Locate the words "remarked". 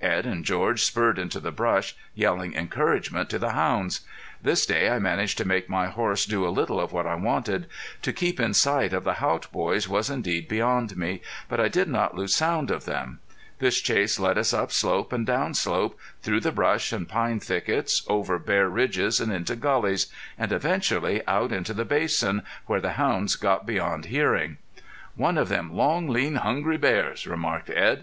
27.26-27.70